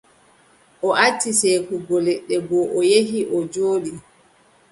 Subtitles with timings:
[0.87, 3.91] O acci seekugo leɗɗe go, o yehi, o jooɗi.